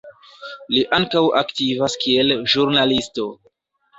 Li 0.75 0.79
ankaŭ 0.99 1.21
aktivas 1.41 1.97
kiel 2.05 2.35
ĵurnalisto. 2.53 3.29